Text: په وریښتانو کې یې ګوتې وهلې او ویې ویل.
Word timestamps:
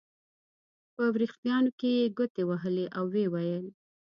په 0.95 1.03
وریښتانو 1.13 1.69
کې 1.79 1.89
یې 1.97 2.11
ګوتې 2.17 2.43
وهلې 2.49 2.85
او 2.97 3.05
ویې 3.13 3.27
ویل. 3.33 3.65